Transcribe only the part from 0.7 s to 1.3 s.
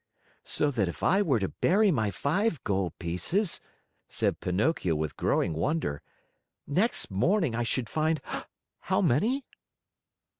that if I